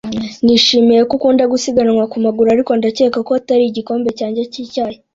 [0.43, 4.97] Nishimiye ko ukunda gusiganwa ku maguru, ariko ndakeka ko atari igikombe cyanjye cy'icyayi.